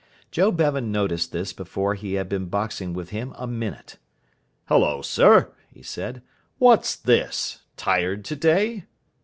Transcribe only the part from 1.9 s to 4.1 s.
he had been boxing with him a minute.